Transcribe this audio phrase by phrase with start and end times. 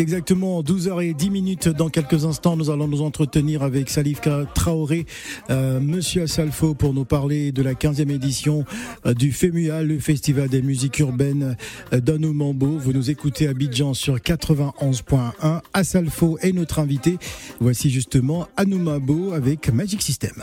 [0.00, 1.68] exactement 12h10 minutes.
[1.68, 5.06] Dans quelques instants, nous allons nous entretenir avec Salifka Traoré,
[5.50, 8.64] euh, Monsieur Assalfo, pour nous parler de la 15e édition
[9.06, 11.56] euh, du FEMUA, le Festival des musiques urbaines
[11.92, 12.78] euh, d'Anoumambo.
[12.78, 15.60] Vous nous écoutez à Bidjan sur 91.1.
[15.72, 17.18] Assalfo est notre invité.
[17.60, 20.42] Voici justement Anoumambo avec Magic System.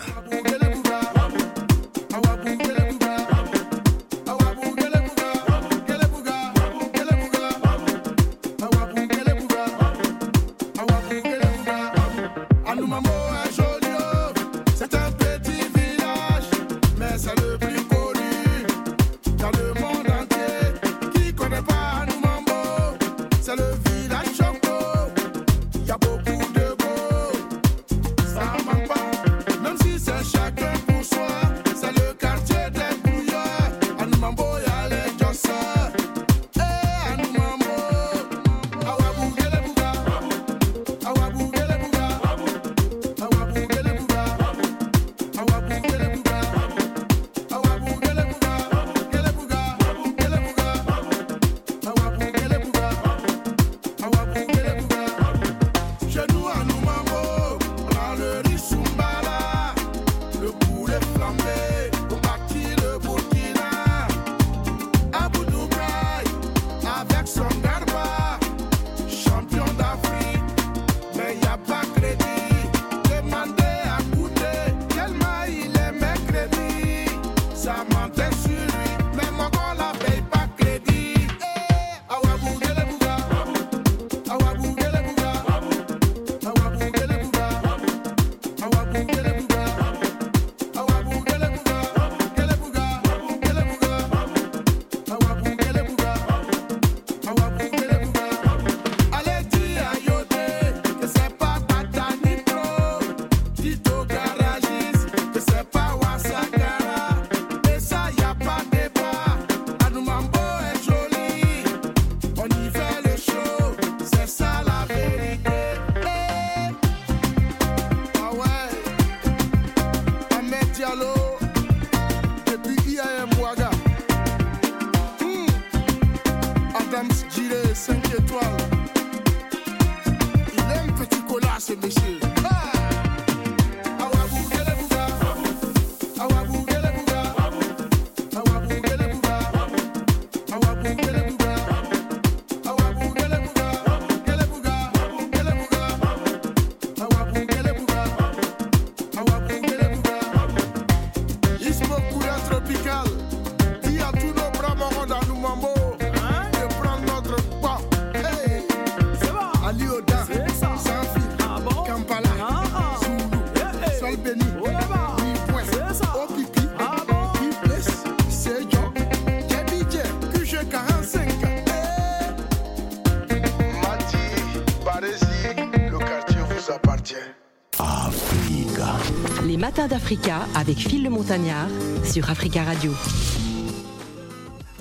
[179.88, 181.70] d'Africa avec Phil le Montagnard
[182.04, 182.92] sur Africa Radio.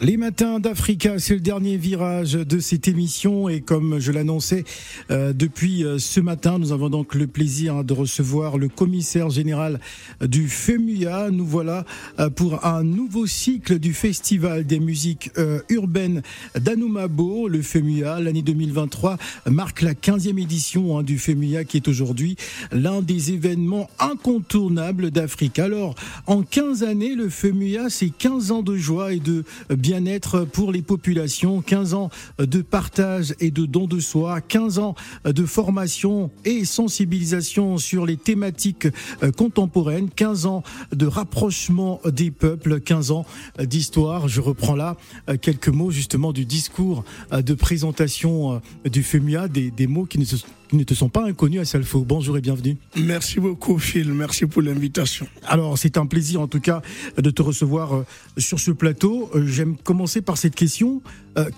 [0.00, 4.64] Les matins d'Africa, c'est le dernier virage de cette émission et comme je l'annonçais
[5.10, 9.80] depuis euh, ce matin, nous avons donc le plaisir de recevoir le commissaire général
[10.20, 11.30] du FEMUA.
[11.30, 11.84] Nous voilà
[12.18, 15.30] euh, pour un nouveau cycle du Festival des musiques
[15.68, 16.22] urbaines
[16.58, 17.48] d'Anoumabo.
[17.48, 19.18] Le FEMUA, l'année 2023,
[19.50, 22.36] marque la 15e édition hein, du FEMUA qui est aujourd'hui
[22.72, 25.58] l'un des événements incontournables d'Afrique.
[25.58, 25.94] Alors,
[26.26, 30.82] en 15 années, le FEMUA, c'est 15 ans de joie et de bien-être pour les
[30.82, 34.93] populations, 15 ans de partage et de don de soi, 15 ans
[35.24, 38.88] de formation et sensibilisation sur les thématiques
[39.22, 40.62] euh, contemporaines, 15 ans
[40.92, 43.26] de rapprochement des peuples, 15 ans
[43.58, 44.28] d'histoire.
[44.28, 44.96] Je reprends là
[45.28, 50.18] euh, quelques mots justement du discours euh, de présentation du FEMUA, des, des mots qui
[50.18, 50.36] ne se
[50.68, 52.00] qui ne te sont pas inconnus à Salfo.
[52.00, 52.76] Bonjour et bienvenue.
[52.96, 55.26] Merci beaucoup Phil, merci pour l'invitation.
[55.46, 56.82] Alors c'est un plaisir en tout cas
[57.16, 58.06] de te recevoir euh,
[58.38, 59.30] sur ce plateau.
[59.34, 61.02] Euh, j'aime commencer par cette question.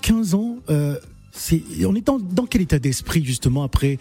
[0.02, 0.58] 15 euh, ans,
[1.36, 3.98] c'est, on est dans, quel état d'esprit justement après,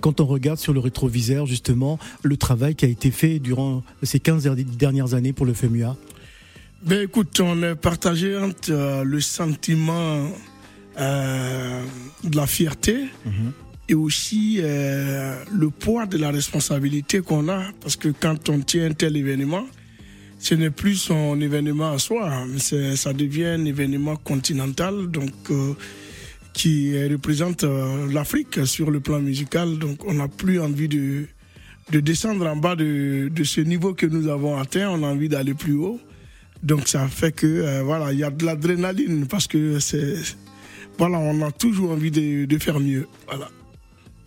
[0.00, 4.20] quand on regarde sur le rétroviseur justement le travail qui a été fait durant ces
[4.20, 4.44] 15
[4.78, 5.96] dernières années pour le FEMUA
[6.80, 10.28] ben écoute, on est partagé entre le sentiment
[10.96, 13.52] de la fierté, mhm
[13.88, 18.86] et aussi euh, le poids de la responsabilité qu'on a, parce que quand on tient
[18.86, 19.66] un tel événement,
[20.38, 25.72] ce n'est plus son événement à soi, mais ça devient un événement continental, donc euh,
[26.58, 29.78] qui représente euh, l'Afrique sur le plan musical.
[29.78, 31.24] Donc on n'a plus envie de,
[31.92, 35.28] de descendre en bas de, de ce niveau que nous avons atteint, on a envie
[35.28, 36.00] d'aller plus haut.
[36.64, 40.16] Donc ça fait que voilà, il y a de l'adrénaline parce que c'est
[40.98, 43.06] voilà, on a toujours envie de, de faire mieux.
[43.28, 43.48] Voilà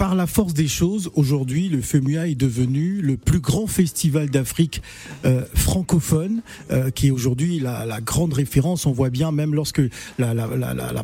[0.01, 4.81] par la force des choses, aujourd'hui, le FEMUA est devenu le plus grand festival d'Afrique
[5.25, 8.87] euh, francophone, euh, qui est aujourd'hui la, grande référence.
[8.87, 9.79] On voit bien, même lorsque
[10.17, 10.33] la,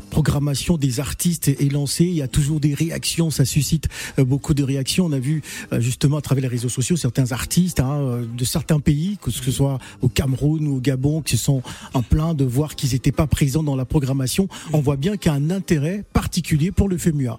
[0.09, 4.55] programmation des artistes est, lancée, il y a toujours des réactions, ça suscite euh, beaucoup
[4.55, 5.05] de réactions.
[5.05, 9.19] On a vu justement à travers les réseaux sociaux certains artistes hein, de certains pays,
[9.21, 11.61] que ce soit au Cameroun ou au Gabon, qui se sont
[11.93, 14.49] en plein de voir qu'ils n'étaient pas présents dans la programmation.
[14.73, 17.37] On voit bien qu'il y a un intérêt particulier pour le FEMUA.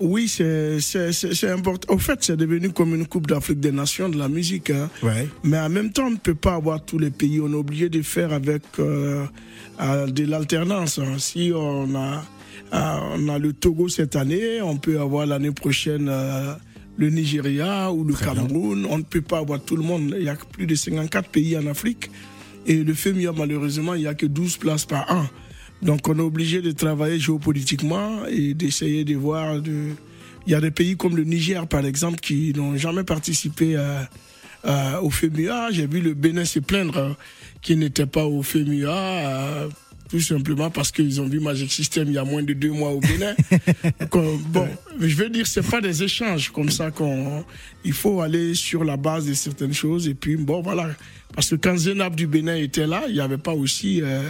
[0.00, 1.94] Oui, c'est important.
[1.94, 4.70] Au fait, c'est devenu comme une Coupe d'Afrique des Nations de la musique.
[4.70, 4.90] Hein.
[5.44, 7.40] Mais en même temps, on ne peut pas avoir tous les pays.
[7.40, 9.24] On est obligé de faire avec euh,
[9.80, 10.98] euh, de l'alternance.
[10.98, 11.18] Hein.
[11.18, 12.24] Si on a,
[12.72, 16.10] euh, on a le Togo cette année, on peut avoir l'année prochaine
[16.96, 18.86] le Nigeria ou le Cameroun.
[18.88, 20.14] On ne peut pas avoir tout le monde.
[20.18, 22.10] Il y a plus de 54 pays en Afrique.
[22.66, 25.26] Et le FEMIA, malheureusement, il n'y a que 12 places par an.
[25.82, 29.60] Donc on est obligé de travailler géopolitiquement et d'essayer de voir.
[29.60, 29.90] De...
[30.46, 33.76] Il y a des pays comme le Niger, par exemple, qui n'ont jamais participé
[35.02, 35.70] au FEMUA.
[35.72, 37.10] J'ai vu le Bénin se plaindre euh,
[37.62, 38.92] qui n'était pas au FEMUA.
[38.92, 39.68] Euh,
[40.10, 42.90] tout simplement parce qu'ils ont vu Magic System il y a moins de deux mois
[42.90, 43.34] au Bénin.
[44.48, 44.68] bon,
[45.00, 47.44] je veux dire, c'est pas des échanges comme ça qu'on.
[47.84, 50.90] Il faut aller sur la base de certaines choses et puis bon voilà,
[51.34, 54.22] parce que quand Zenab du Bénin était là, il n'y avait pas aussi euh,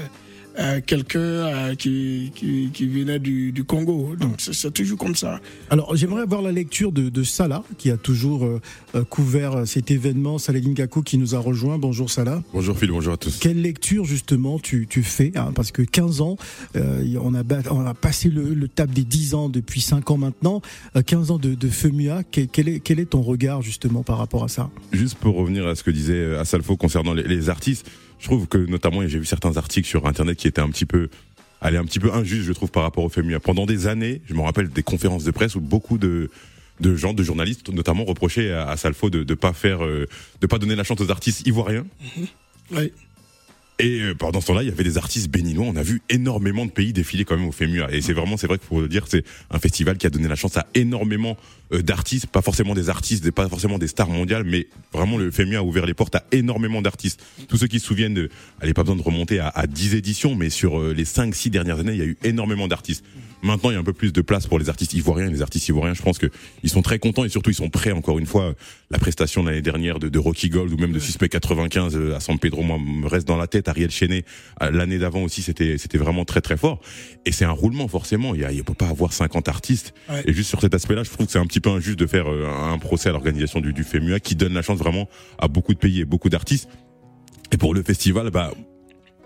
[0.57, 4.15] euh, quelqu'un euh, qui, qui, qui, venait du, du Congo.
[4.19, 5.41] Donc c'est toujours comme ça.
[5.69, 8.61] Alors j'aimerais avoir la lecture de, de Salah, qui a toujours euh,
[9.11, 11.79] couvert cet événement, Salah Gakou qui nous a rejoint.
[11.79, 12.41] Bonjour Salah.
[12.53, 13.39] Bonjour Phil, bonjour à tous.
[13.39, 16.37] Quelle lecture justement tu, tu fais hein, Parce que 15 ans,
[16.75, 20.63] on, a, on a passé le, le table des 10 ans depuis 5 ans maintenant,
[21.05, 22.23] 15 ans de, de FEMUA.
[22.31, 24.71] Quel, est, quel est ton regard justement par rapport à ça?
[24.93, 27.91] Juste pour revenir à ce que disait Assalfo concernant les, les artistes,
[28.25, 31.11] je trouve que notamment, j'ai vu certains articles sur Internet qui étaient un petit peu
[31.61, 33.39] allez, un petit peu injuste, je trouve, par rapport au FEMUA.
[33.39, 36.31] Pendant des années, je me rappelle des conférences de presse où beaucoup de
[36.81, 40.09] de gens, de journalistes, notamment reprochaient à, Salfo de ne pas faire, euh,
[40.41, 41.87] de pas donner la chance aux artistes ivoiriens.
[42.73, 42.93] Oui.
[43.81, 45.67] Et euh, pendant ce temps-là, il y avait des artistes béninois.
[45.67, 47.93] On a vu énormément de pays défiler quand même au FEMUA.
[47.93, 50.29] Et c'est vraiment, c'est vrai qu'il faut le dire, c'est un festival qui a donné
[50.29, 51.37] la chance à énormément
[51.73, 55.59] euh, d'artistes, pas forcément des artistes, pas forcément des stars mondiales, mais vraiment le FEMUA
[55.59, 57.21] a ouvert les portes à énormément d'artistes.
[57.49, 60.37] Tous ceux qui se souviennent, de, allez, pas besoin de remonter à, à 10 éditions,
[60.37, 63.05] mais sur euh, les 5-6 dernières années, il y a eu énormément d'artistes.
[63.45, 65.29] Maintenant, il y a un peu plus de place pour les artistes ivoiriens.
[65.29, 66.27] Les artistes ivoiriens, je pense que
[66.63, 67.93] ils sont très contents et surtout ils sont prêts.
[67.93, 68.55] Encore une fois,
[68.91, 72.21] la prestation l'année dernière de, de, Rocky Gold ou même de Suspect 95 euh, à
[72.21, 73.69] San Pedro, moi, me reste dans la tête.
[73.69, 74.25] Ariel Chenet,
[74.63, 76.81] euh, l'année d'avant aussi, c'était c'était vraiment très très fort.
[77.27, 78.35] Et c'est un roulement forcément.
[78.35, 79.93] Il y a, il peut pas avoir 50 artistes.
[80.25, 82.33] Et juste sur cet aspect-là, je trouve que c'est un petit peu injuste de faire
[82.33, 85.07] euh, un procès à l'organisation du, du FEMUA qui donne la chance vraiment
[85.39, 86.71] à beaucoup de pays et beaucoup d'artistes.
[87.53, 88.53] Et pour le festival, bah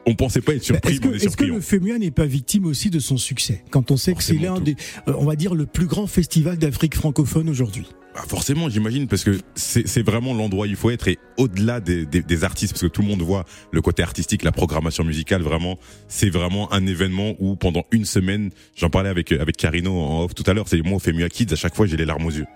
[0.09, 0.95] on pensait pas être surpris.
[0.95, 4.23] Est-ce que, le FEMUA n'est pas victime aussi de son succès quand on sait que
[4.23, 7.87] c'est l'un des, euh, on va dire, le plus grand festival d'Afrique francophone aujourd'hui?
[8.19, 11.07] Bah, forcément, j'imagine, parce que c'est vraiment l'endroit où il faut être.
[11.07, 14.43] Et au-delà des, des, des, artistes, parce que tout le monde voit le côté artistique,
[14.43, 19.31] la programmation musicale, vraiment, c'est vraiment un événement où pendant une semaine, j'en parlais avec
[19.31, 21.87] avec Carino en off tout à l'heure, c'est moi au Femua Kids, à chaque fois
[21.87, 22.47] j'ai les larmes aux yeux,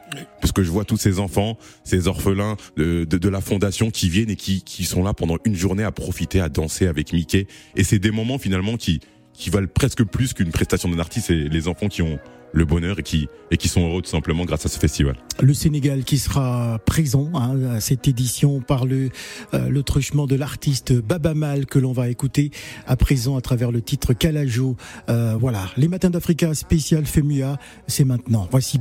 [0.41, 4.09] parce que je vois tous ces enfants, ces orphelins de, de, de, la fondation qui
[4.09, 7.47] viennent et qui qui sont là pendant une journée à profiter, à danser avec Mickey,
[7.77, 9.01] et c'est des moments finalement qui
[9.33, 12.19] qui valent presque plus qu'une prestation d'un artiste, et les enfants qui ont
[12.53, 15.17] le bonheur et qui, et qui sont heureux tout simplement grâce à ce festival.
[15.41, 19.11] Le Sénégal qui sera présent hein, à cette édition par le,
[19.55, 22.51] euh, truchement de l'artiste Baba Mal que l'on va écouter
[22.87, 24.77] à présent à travers le titre Kalajo.
[25.09, 28.49] Euh, voilà, les matins d'Africa spécial FEMUA, c'est maintenant.
[28.51, 28.79] Voici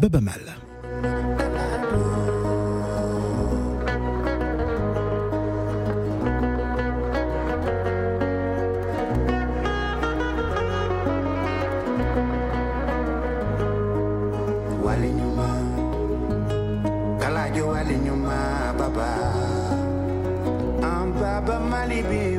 [21.82, 22.31] Baba Mal.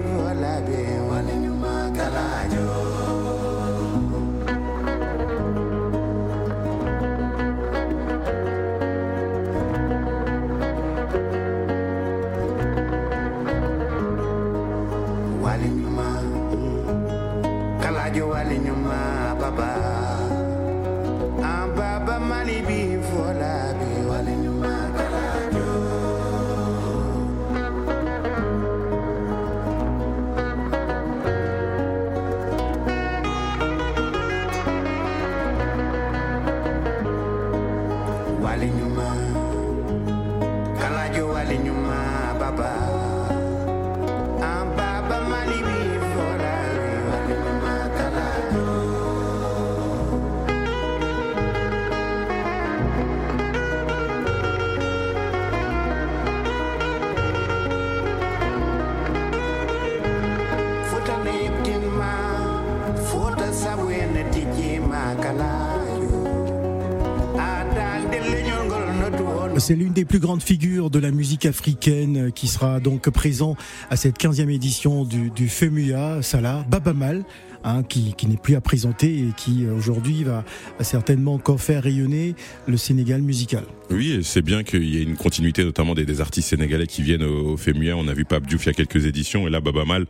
[69.62, 73.54] C'est l'une des plus grandes figures de la musique africaine qui sera donc présent
[73.90, 77.22] à cette 15e édition du, du FEMUA, Salah, Baba Mal,
[77.62, 80.44] hein, qui, n'est plus à présenter et qui aujourd'hui va,
[80.80, 82.34] certainement encore faire rayonner
[82.66, 83.62] le Sénégal musical.
[83.88, 87.52] Oui, c'est bien qu'il y ait une continuité notamment des, artistes sénégalais qui viennent au,
[87.52, 87.94] au FEMUA.
[87.94, 90.06] On a vu Pape il y a quelques éditions et là Baba Mal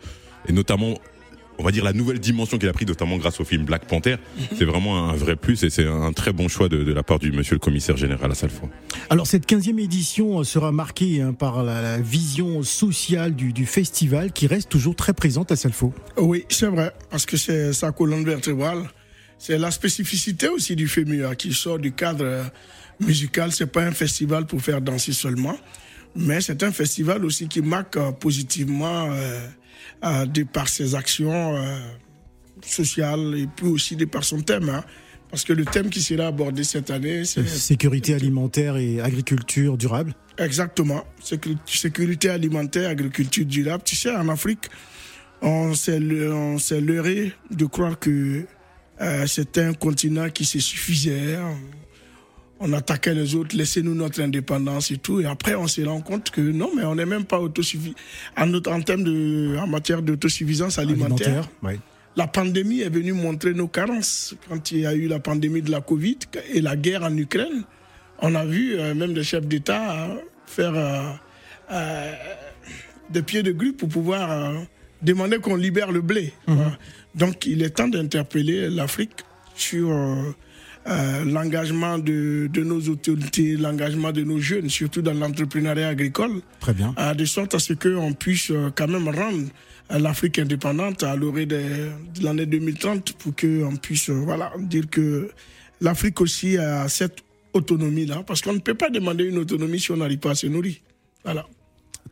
[0.49, 0.95] et notamment
[1.63, 4.17] on va dire la nouvelle dimension qu'il a pris, notamment grâce au film Black Panther.
[4.59, 7.21] C'est vraiment un vrai plus et c'est un très bon choix de, de, la part
[7.21, 8.69] du monsieur le commissaire général à Salfo.
[9.11, 14.33] Alors cette 15e édition sera marquée hein, par la, la, vision sociale du, du, festival
[14.33, 15.95] qui reste toujours très présente à Salfo.
[16.17, 18.83] Oui, c'est vrai, parce que c'est sa colonne vertébrale.
[19.39, 22.45] C'est la spécificité aussi du FEMUA qui sort du cadre
[22.99, 23.53] musical.
[23.53, 25.57] C'est pas un festival pour faire danser seulement,
[26.17, 29.47] mais c'est un festival aussi qui marque positivement euh,
[30.05, 31.79] euh, de par ses actions euh,
[32.65, 34.69] sociales et puis aussi de par son thème.
[34.69, 34.85] Hein.
[35.31, 40.15] Parce que le thème qui sera abordé cette année, c'est sécurité alimentaire et agriculture durable.
[40.37, 41.05] Exactement,
[41.65, 43.83] sécurité alimentaire, agriculture durable.
[43.85, 44.69] Tu sais, en Afrique,
[45.41, 48.45] on s'est leurré de croire que
[49.01, 51.39] euh, c'était un continent qui se suffisait.
[52.65, 55.21] On attaquait les autres, laissez-nous notre indépendance et tout.
[55.21, 57.97] Et après, on se rend compte que non, mais on n'est même pas autosuffisant
[58.37, 61.27] en, en, termes de, en matière d'autosuffisance alimentaire.
[61.27, 61.75] alimentaire oui.
[62.15, 64.37] La pandémie est venue montrer nos carences.
[64.49, 66.19] Quand il y a eu la pandémie de la Covid
[66.53, 67.65] et la guerre en Ukraine,
[68.21, 70.15] on a vu euh, même des chefs d'État euh,
[70.47, 71.19] faire
[71.73, 72.13] euh,
[73.11, 74.53] des pieds de grue pour pouvoir
[75.01, 76.33] demander qu'on libère le blé.
[76.47, 76.55] Mhm.
[76.57, 76.77] Mmh.
[77.17, 79.25] Donc, il est temps d'interpeller l'Afrique
[79.57, 79.89] sur
[80.89, 86.41] euh, l'engagement de, de, nos autorités, l'engagement de nos jeunes, surtout dans l'entrepreneuriat agricole.
[86.59, 86.95] Très bien.
[86.99, 89.49] Euh, de sorte à ce qu'on puisse euh, quand même rendre
[89.91, 91.61] l'Afrique indépendante à l'orée de,
[92.19, 95.31] de l'année 2030 pour qu'on puisse voilà, dire que
[95.81, 97.19] l'Afrique aussi a cette
[97.53, 98.25] autonomie-là.
[98.27, 100.77] Parce qu'on ne peut pas demander une autonomie si on n'arrive pas à se nourrir.
[101.25, 101.47] Voilà.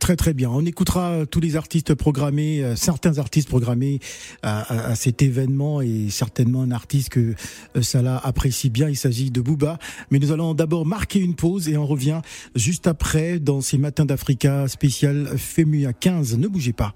[0.01, 0.49] Très très bien.
[0.49, 3.99] On écoutera tous les artistes programmés, euh, certains artistes programmés
[4.41, 7.35] à, à, cet événement et certainement un artiste que
[7.77, 8.89] euh, apprécie bien.
[8.89, 9.77] Il s'agit de Booba.
[10.09, 12.21] Mais nous allons d'abord marquer une pause et on revient
[12.55, 16.35] juste après dans ces matins d'Africa spécial FEMUA 15.
[16.39, 16.95] Ne bougez pas.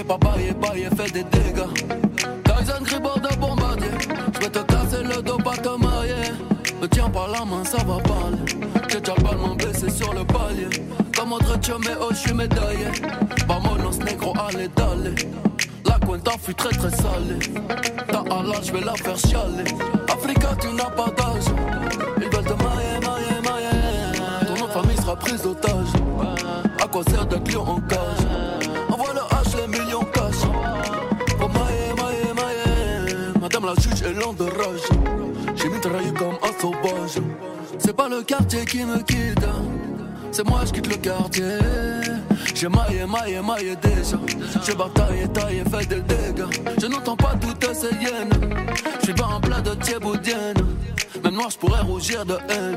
[0.00, 1.68] J'ai pas baillé, baillé, fait des dégâts.
[2.44, 3.90] Tyson Gribord de bombardier.
[4.32, 6.32] Je vais te casser le dos, pas te marier.
[6.80, 8.38] Ne tiens pas la main, ça va parler.
[8.88, 10.70] J'ai déjà le blessé sur le palier.
[11.14, 12.86] Comme autre mais oh, je suis médaillé.
[13.46, 15.14] Vamonos négro, allez, d'aller.
[15.84, 17.38] La cuenta fut très très salée.
[18.08, 19.70] Ta halal, je vais la faire chialer.
[20.08, 21.44] Africa, tu n'as pas d'âge.
[22.16, 24.46] Ils veulent te mailler, mailler, mailler.
[24.46, 25.92] Ton nom de famille sera prise d'otage.
[26.82, 28.19] À quoi sert d'être lion en cage?
[33.74, 34.88] La juge est lente de rage.
[35.56, 37.22] J'ai mitraillé comme un sauvage.
[37.78, 39.46] C'est pas le quartier qui me quitte.
[40.32, 41.58] C'est moi, je quitte le quartier.
[42.54, 44.18] J'ai maillé, maillé, maillé déjà.
[44.64, 46.46] J'ai bataillé, taillé, fait des dégâts.
[46.80, 48.30] Je n'entends pas toutes ces hyènes.
[49.00, 50.56] Je suis pas en plat de thieboudienne.
[51.22, 52.76] Même noir, je pourrais rougir de haine.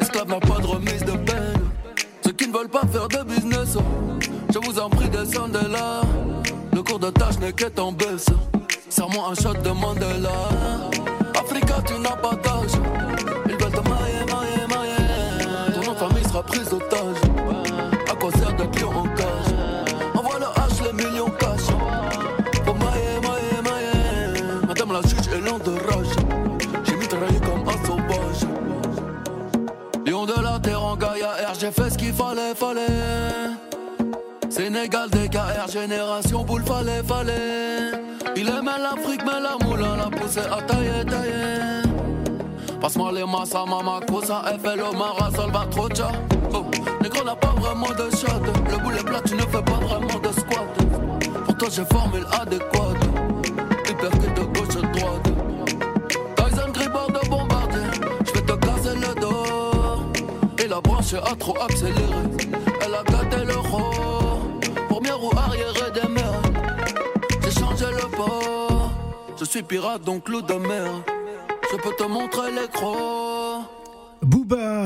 [0.00, 1.62] Esclave n'a pas de remise de peine.
[2.24, 3.76] Ceux qui ne veulent pas faire de business,
[4.52, 6.02] je vous en prie, descendez là.
[6.72, 8.26] Le cours de tâche n'est qu'être en baisse.
[8.92, 10.28] Serre-moi un shot de Mandela.
[11.34, 12.72] Africa, tu n'as pas d'âge.
[13.46, 15.72] Ils veulent te mailler, mailler, mailler.
[15.72, 17.16] Ton nom de famille sera prise d'otage.
[18.10, 19.54] À quoi sert d'être en cage?
[20.14, 21.68] Envoie le H, les millions cash.
[22.66, 24.66] Pour mailler, mailler, mailler.
[24.68, 26.14] Madame la juge est lente de rage.
[26.84, 28.46] J'ai mitraillé comme un sauvage.
[30.04, 33.56] Lion de la terre en Gaïa R, j'ai fait ce qu'il fallait, fallait.
[34.50, 38.11] Sénégal, DKR, génération boule, fallait, fallait.
[38.34, 41.82] Il aimait l'Afrique, mais la moulin l'a poussé à tailler, tailler.
[42.80, 46.12] Passe-moi les massas, mama, cosa, FL, Omara, Salvatrocha.
[46.54, 46.64] Oh,
[47.02, 48.42] négro n'a pas vraiment de shot.
[48.70, 51.44] Le boulet plat, tu ne fais pas vraiment de squat.
[51.44, 52.96] Pour toi, j'ai formule adéquate.
[53.88, 55.28] Hypercute de gauche à droite.
[56.36, 57.80] Tyson Gribord de bombardier.
[58.26, 60.64] Je vais te casser le dos.
[60.64, 62.41] Et la branche a trop accéléré.
[69.42, 70.02] Je suis pirate,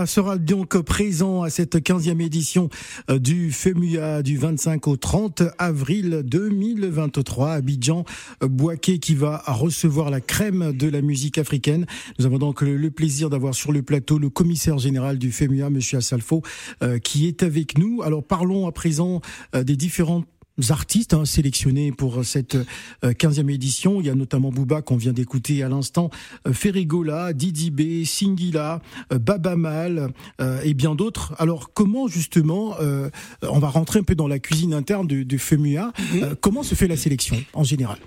[0.07, 2.71] sera donc présent à cette 15e édition
[3.11, 8.07] euh, du FEMUA du 25 au 30 avril 2023 à Abidjan.
[8.43, 11.85] Euh, Boaké qui va recevoir la crème de la musique africaine.
[12.19, 15.99] Nous avons donc le plaisir d'avoir sur le plateau le commissaire général du FEMUA, Monsieur
[15.99, 16.41] Assalfo,
[16.83, 18.01] euh, qui est avec nous.
[18.03, 19.21] Alors parlons à présent
[19.53, 20.27] des différentes
[20.71, 24.01] artistes hein, sélectionnés pour cette euh, 15e édition.
[24.01, 26.11] Il y a notamment Booba qu'on vient d'écouter à l'instant,
[26.47, 28.81] euh, Ferrigola, Didi B, Singila,
[29.13, 31.35] euh, Baba Mal euh, et bien d'autres.
[31.39, 33.11] Alors comment justement, euh,
[33.43, 36.35] on va rentrer un peu dans la cuisine interne de, de FEMUA, mm-hmm.
[36.41, 37.99] comment se fait la sélection en général?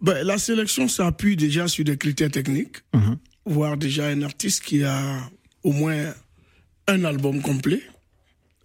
[0.00, 3.16] Ben, La sélection s'appuie déjà sur des critères techniques, mm-hmm.
[3.46, 5.30] voir déjà un artiste qui a
[5.62, 6.12] au moins
[6.86, 7.82] un album complet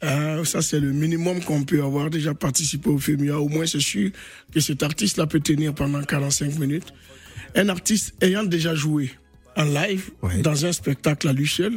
[0.03, 3.39] euh, ça, c'est le minimum qu'on peut avoir déjà participé au FEMIA.
[3.39, 4.11] Au moins, c'est sûr
[4.53, 6.93] que cet artiste-là peut tenir pendant 45 minutes.
[7.55, 9.11] Un artiste ayant déjà joué
[9.55, 10.41] en live ouais.
[10.41, 11.73] dans un spectacle à lui seul.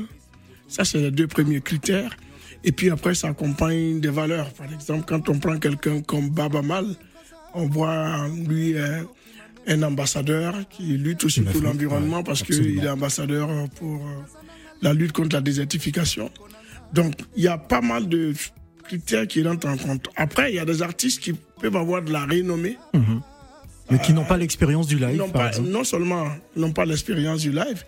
[0.66, 2.16] Ça, c'est les deux premiers critères.
[2.64, 4.52] Et puis après, ça accompagne des valeurs.
[4.52, 6.86] Par exemple, quand on prend quelqu'un comme Baba Mal,
[7.54, 9.02] on voit en lui euh,
[9.68, 14.22] un ambassadeur qui lutte aussi pour l'environnement ouais, parce qu'il est ambassadeur pour euh,
[14.82, 16.30] la lutte contre la désertification.
[16.92, 18.32] Donc, il y a pas mal de
[18.84, 20.08] critères qui rentrent en compte.
[20.16, 22.78] Après, il y a des artistes qui peuvent avoir de la renommée.
[22.94, 23.18] Mmh.
[23.90, 27.52] Mais qui n'ont pas l'expérience du live, non, pas, non seulement n'ont pas l'expérience du
[27.52, 27.84] live,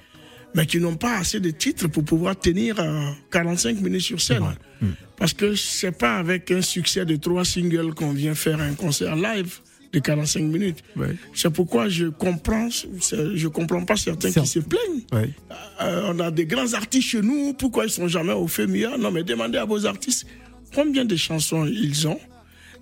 [0.55, 4.45] mais qui n'ont pas assez de titres pour pouvoir tenir euh, 45 minutes sur scène.
[4.81, 4.87] Mmh.
[5.19, 9.15] Parce que c'est pas avec un succès de trois singles qu'on vient faire un concert
[9.15, 9.61] live
[9.93, 10.83] de 45 minutes.
[10.97, 11.17] Ouais.
[11.35, 15.03] C'est pourquoi je comprends, je comprends pas certains qui se plaignent.
[15.13, 15.31] Ouais.
[15.83, 19.11] Euh, on a des grands artistes chez nous, pourquoi ils sont jamais au FEMIA Non,
[19.11, 20.27] mais demandez à vos artistes
[20.75, 22.21] combien de chansons ils ont.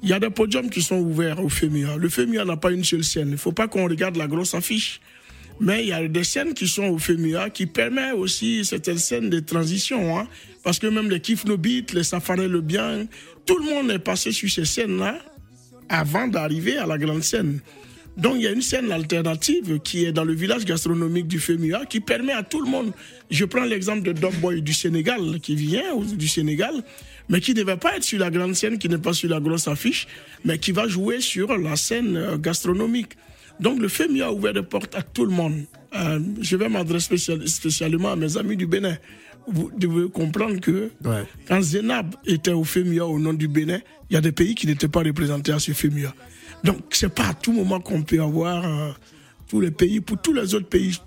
[0.03, 1.97] Il y a des podiums qui sont ouverts au FEMIA.
[1.97, 3.29] Le FEMIA n'a pas une seule scène.
[3.29, 5.01] Il ne faut pas qu'on regarde la grosse affiche.
[5.61, 9.29] Mais il y a des scènes qui sont au FEMIA qui permettent aussi certaines scènes
[9.29, 10.16] de transition.
[10.16, 10.29] Hein,
[10.62, 13.07] parce que même les Kif No Beat, les Safari Le Bien,
[13.44, 15.18] tout le monde est passé sur ces scènes-là
[15.88, 17.61] avant d'arriver à la grande scène.
[18.16, 21.87] Donc il y a une scène alternative qui est dans le village gastronomique du FEMUA
[21.87, 22.92] qui permet à tout le monde.
[23.31, 26.74] Je prends l'exemple de Dog Boy du Sénégal qui vient du Sénégal,
[27.29, 29.38] mais qui ne devait pas être sur la grande scène, qui n'est pas sur la
[29.38, 30.09] grosse affiche,
[30.44, 33.12] mais qui va jouer sur la scène gastronomique.
[33.61, 35.64] Donc le FEMUA a ouvert des portes à tout le monde.
[35.99, 38.97] Euh, je vais m'adresser spécial, spécialement à mes amis du Bénin.
[39.47, 41.25] Vous devez comprendre que ouais.
[41.47, 43.81] quand Zénab était au FEMUA au nom du Bénin,
[44.11, 46.15] il y a des pays qui n'étaient pas représentés à ce FEMUA.
[46.63, 48.93] Donc, c'est pas à tout moment qu'on peut avoir euh,
[49.49, 50.01] tous les pays.
[50.01, 50.99] Pour tous les autres pays,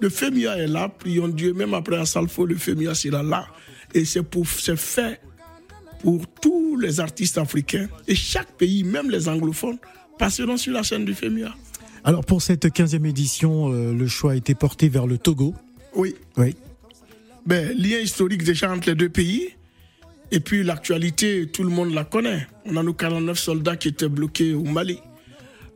[0.00, 3.46] le FEMIA est là, prions Dieu, même après Assalfo, le FEMIA sera là.
[3.92, 5.20] Et c'est pour c'est fait
[6.00, 7.88] pour tous les artistes africains.
[8.08, 9.78] Et chaque pays, même les anglophones,
[10.18, 11.54] passeront sur la scène du FEMUA.
[12.04, 15.54] Alors pour cette 15e édition, euh, le choix a été porté vers le Togo.
[15.96, 16.14] Oui.
[16.36, 16.54] Oui.
[17.46, 19.48] Ben, lien historique déjà entre les deux pays.
[20.30, 22.46] Et puis l'actualité, tout le monde la connaît.
[22.66, 24.98] On a nos 49 soldats qui étaient bloqués au Mali.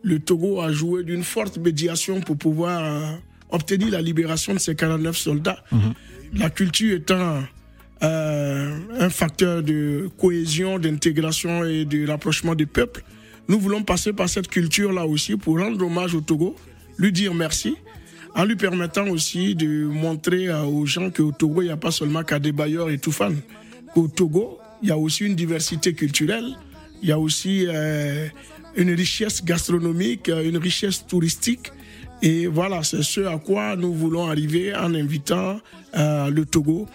[0.02, 3.12] Le Togo a joué d'une forte médiation pour pouvoir euh,
[3.50, 5.64] obtenir la libération de ces 49 soldats.
[5.72, 5.94] Mhm.
[6.34, 7.42] La culture étant
[8.02, 13.02] euh, un facteur de cohésion, d'intégration et de rapprochement des peuples,
[13.48, 16.54] nous voulons passer par cette culture-là aussi pour rendre hommage au Togo,
[16.98, 17.76] lui dire merci,
[18.34, 21.90] en lui permettant aussi de montrer euh, aux gens qu'au Togo, il n'y a pas
[21.90, 23.32] seulement Kadebayor et Toufan.
[23.94, 26.56] Qu'au Togo, il y a aussi une diversité culturelle,
[27.02, 28.28] il y a aussi euh,
[28.76, 31.72] une richesse gastronomique, euh, une richesse touristique.
[32.20, 35.60] Et voilà, c'est ce à quoi nous voulons arriver en invitant
[35.94, 36.88] le Togo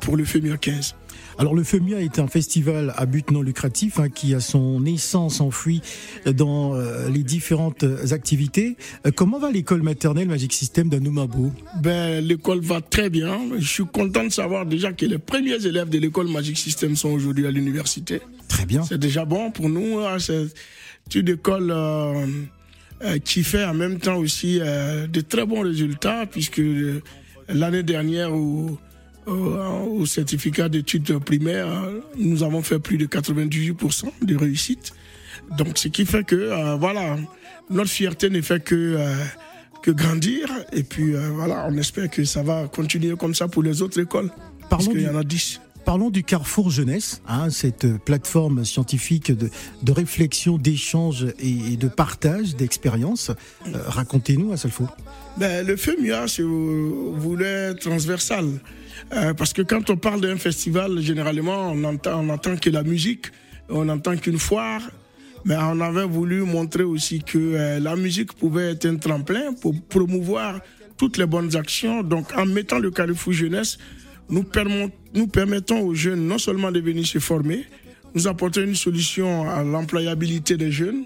[0.00, 0.94] pour le FEMIA 15.
[1.38, 5.40] Alors le FEMIA est un festival à but non lucratif hein, qui a son essence
[5.40, 5.80] enfouie
[6.26, 8.76] dans euh, les différentes activités.
[9.06, 13.38] Euh, comment va l'école maternelle Magic System d'Anoumabo Ben, l'école va très bien.
[13.56, 17.10] Je suis content de savoir déjà que les premiers élèves de l'école Magic System sont
[17.10, 18.20] aujourd'hui à l'université.
[18.48, 18.82] Très bien.
[18.82, 20.00] C'est déjà bon pour nous.
[20.00, 20.16] hein.
[20.18, 20.48] C'est
[21.14, 22.26] une école euh,
[23.04, 26.60] euh, qui fait en même temps aussi euh, de très bons résultats puisque
[27.48, 28.76] l'année dernière au,
[29.28, 34.92] au, au certificat d'études primaires, euh, nous avons fait plus de 98% de réussite.
[35.56, 37.16] Donc, ce qui fait que, euh, voilà,
[37.70, 39.14] notre fierté ne fait que, euh,
[39.82, 40.48] que grandir.
[40.72, 44.00] Et puis, euh, voilà, on espère que ça va continuer comme ça pour les autres
[44.00, 44.30] écoles.
[44.68, 45.60] Parce qu'il y en a 10.
[45.88, 49.48] Parlons du Carrefour Jeunesse, hein, cette euh, plateforme scientifique de,
[49.82, 53.30] de réflexion, d'échange et, de partage d'expériences.
[53.66, 54.86] Euh, Racontez-nous, Asalfo.
[55.38, 58.44] Ben, le FEMIA, c'est euh, voulait transversal.
[59.14, 63.28] Euh, parce que quand on parle d'un festival, généralement, on entend, que la musique,
[63.70, 64.82] on entend qu'une foire.
[65.46, 70.60] Mais on avait voulu montrer aussi que la musique pouvait être un tremplin pour promouvoir
[70.98, 72.02] toutes les bonnes actions.
[72.02, 73.78] Donc, en mettant le Carrefour Jeunesse,
[74.28, 77.64] nous, permettons aux jeunes non seulement de venir se former,
[78.14, 81.04] nous apporter une solution à l'employabilité des jeunes,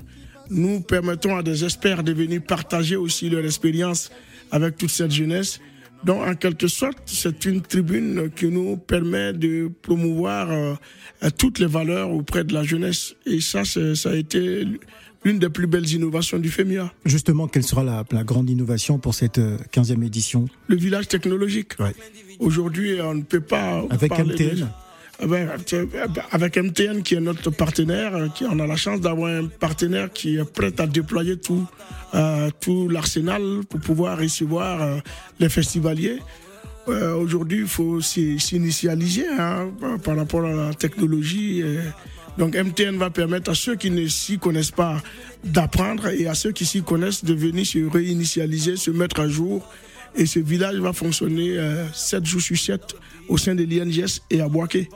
[0.51, 4.11] nous permettons à des experts de venir partager aussi leur expérience
[4.51, 5.61] avec toute cette jeunesse.
[6.05, 10.75] Donc, en quelque sorte, c'est une tribune qui nous permet de promouvoir euh,
[11.39, 13.15] toutes les valeurs auprès de la jeunesse.
[13.25, 14.67] Et ça, ça a été
[15.25, 19.15] l'une des plus belles innovations du FEMIA, Justement, quelle sera la, la grande innovation pour
[19.15, 20.47] cette euh, 15e édition?
[20.69, 21.73] Le village technologique.
[21.79, 21.95] Ouais.
[22.41, 24.69] Aujourd'hui, on ne peut pas Avec parler de- MTN
[25.23, 25.87] Eh ben, tiens,
[26.33, 30.13] avec MTN qui est notre partenaire, euh, qui, on a la chance d'avoir un partenaire
[30.13, 31.65] qui est prêt à déployer tout,
[32.15, 34.99] euh, tout l'arsenal pour pouvoir recevoir euh,
[35.39, 36.19] les festivaliers.
[36.89, 39.71] Euh, Aujourd'hui, il faut s'initialiser hein,
[40.03, 41.63] par- rapport à la technologie.
[41.63, 41.83] euh.
[42.39, 45.03] Donc MTN va permettre à ceux qui ne s'y connaissent pas
[45.45, 49.69] d'apprendre et à ceux qui s'y connaissent de venir se réinitialiser, se mettre à jour.
[50.15, 52.97] Et ce village va fonctionner euh, 7 jours sur 7
[53.29, 54.89] au sein de l'INGS et à Boaké.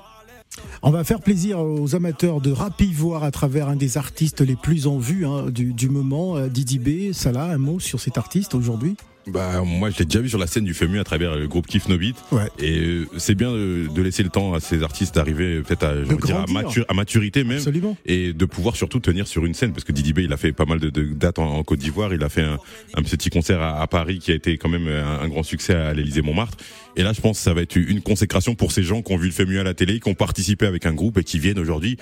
[0.82, 4.56] On va faire plaisir aux amateurs de rap ivoire à travers un des artistes les
[4.56, 7.12] plus en vue hein, du, du moment, euh, Didi B.
[7.12, 8.96] Salah, un mot sur cet artiste aujourd'hui?
[9.28, 11.66] Bah moi je l'ai déjà vu sur la scène du FEMU à travers le groupe
[11.66, 12.16] Kif No Beat.
[12.30, 12.48] Ouais.
[12.60, 15.94] Et euh, c'est bien de, de laisser le temps à ces artistes d'arriver peut-être à,
[15.96, 17.56] dire, à, matur- à maturité même.
[17.58, 17.96] Absolument.
[18.06, 20.52] Et de pouvoir surtout tenir sur une scène parce que Didi B il a fait
[20.52, 22.58] pas mal de, de dates en, en Côte d'Ivoire, il a fait un,
[22.94, 25.74] un petit concert à, à Paris qui a été quand même un, un grand succès
[25.74, 26.56] à l'Élysée Montmartre.
[26.96, 29.16] Et là je pense que ça va être une consécration pour ces gens qui ont
[29.16, 31.58] vu le FEMU à la télé, qui ont participé avec un groupe et qui viennent
[31.58, 31.96] aujourd'hui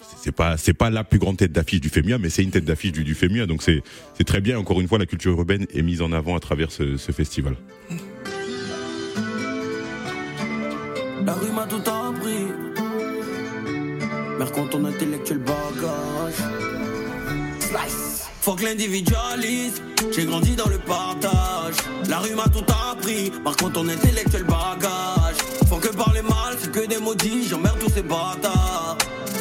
[0.00, 2.64] c'est pas c'est pas la plus grande tête d'affiche du FEMIA mais c'est une tête
[2.64, 3.82] d'affiche du, du FEMIA donc c'est
[4.16, 6.70] c'est très bien encore une fois la culture urbaine est mise en avant à travers
[6.70, 7.56] ce, ce festival.
[11.24, 12.46] La rue m'a tout appris.
[14.38, 16.38] Mère quand ton intellectuel bagage.
[17.60, 18.28] Slice.
[18.40, 19.82] Fuck l'individualisme,
[20.14, 21.74] j'ai grandi dans le partage.
[22.08, 25.36] La rue m'a tout appris, par contre ton intellectuel bagage.
[25.68, 28.96] Faut que parler mal, c'est que des maudits, j'emmerde tous ces bâtards.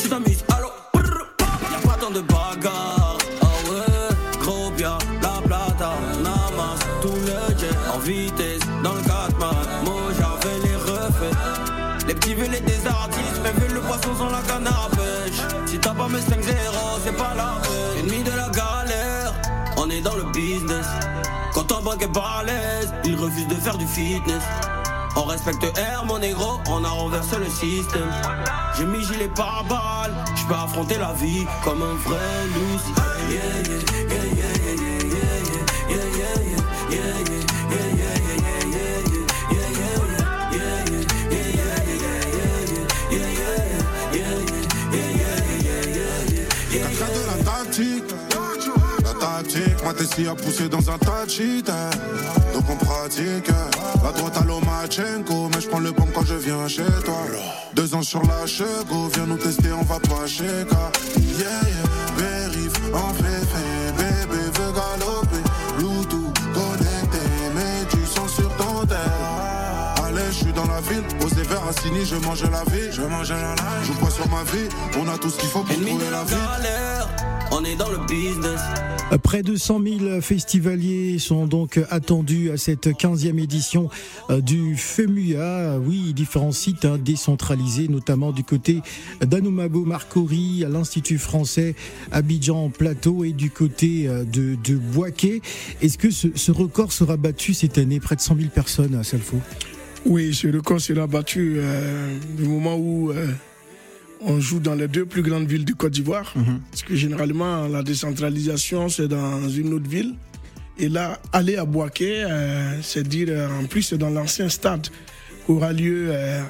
[0.10, 1.28] Brrr,
[1.70, 3.18] y'a pas tant de bagarres.
[3.42, 9.02] Ah ouais, gros bien, la plata, on amasse tout le jet en vitesse dans le
[9.02, 9.56] 4 man.
[9.84, 12.08] Moi j'avais les refaits.
[12.08, 15.42] Les petits veulent des artistes, mais veulent le poisson sans la canne à pêche.
[15.66, 16.24] Si t'as pas mes 5-0,
[17.04, 18.06] c'est pas la peine.
[18.06, 19.34] Ennemi de la galère,
[19.76, 20.86] on est dans le business.
[21.54, 24.44] Quand ton banque est pas à l'aise, il refuse de faire du fitness.
[25.20, 28.12] On respecte R, mon négro, on a renversé le système.
[28.78, 32.20] J'ai mis gilet pare-balles, j'peux affronter la vie comme un vrai
[32.54, 32.84] loose
[49.58, 52.54] pratique, ma tessie a poussé dans un tas de eh.
[52.54, 54.04] Donc on pratique, eh.
[54.04, 57.16] la droite à l'Omachenko Mais je prends le pompe quand je viens chez toi.
[57.74, 60.66] Deux ans sur la chego, viens nous tester, on va pas chez Yeah,
[61.40, 61.86] yeah,
[62.18, 65.44] vérif, en fait, bébé veut galoper.
[65.78, 68.98] Bluetooth connecté, mais tu sens sur ton tel.
[70.06, 72.92] Allez, je suis dans la ville, posé vers Assini, je mange la vie.
[72.92, 75.62] Je mange la life, joue pas sur ma vie, on a tout ce qu'il faut
[75.62, 78.60] pour trouver la vie on est dans le business.
[79.24, 83.90] Près de 100 000 festivaliers sont donc attendus à cette 15e édition
[84.30, 85.78] euh, du FEMUA.
[85.80, 88.82] Oui, différents sites hein, décentralisés, notamment du côté
[89.22, 91.76] d'Anoumabo Marcory, à l'Institut français
[92.12, 95.42] Abidjan Plateau et du côté euh, de, de Boaké.
[95.82, 98.00] Est-ce que ce, record sera battu cette année?
[98.00, 99.38] Près de 100 000 personnes à Salfo
[100.06, 103.14] Oui, ce record sera battu euh, du moment où
[104.22, 106.34] on joue dans les deux plus grandes villes du Côte d'Ivoire.
[106.36, 106.62] Mhm.
[106.72, 110.16] Parce que généralement, la décentralisation, c'est dans une autre ville.
[110.80, 114.88] Et là, aller à Boaké, euh, c'est dire, euh, en plus, c'est dans l'ancien stade
[115.48, 116.44] où aura lieu euh,